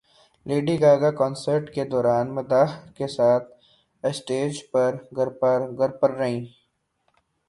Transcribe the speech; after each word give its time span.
lady 0.45 0.75
Gaga 0.81 1.11
concert 1.19 1.65
کے 1.75 1.83
دوران 1.91 2.27
مداح 2.35 2.69
کے 2.97 3.07
ساتھ 3.15 3.45
اسٹیج 4.03 4.51
سے 4.71 4.85
گر 5.79 5.89
پڑیں 5.99 6.37